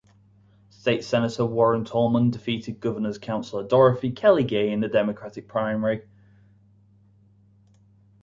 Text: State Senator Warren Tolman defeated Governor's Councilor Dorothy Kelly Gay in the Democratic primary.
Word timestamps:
State 0.71 1.03
Senator 1.03 1.45
Warren 1.45 1.85
Tolman 1.85 2.31
defeated 2.31 2.79
Governor's 2.79 3.19
Councilor 3.19 3.67
Dorothy 3.67 4.09
Kelly 4.09 4.43
Gay 4.43 4.71
in 4.71 4.79
the 4.79 4.87
Democratic 4.87 5.47
primary. 5.47 6.07